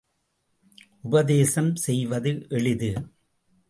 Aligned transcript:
உபதேசம் 1.03 1.71
செய்வது 1.85 2.33
எளிது. 2.49 2.91